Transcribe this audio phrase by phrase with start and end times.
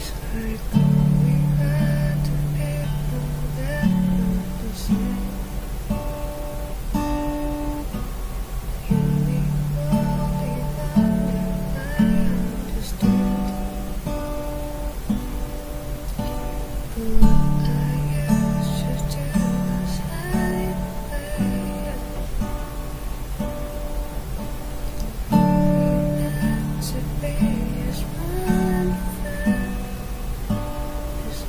[0.00, 1.09] so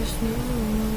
[0.00, 0.89] just know.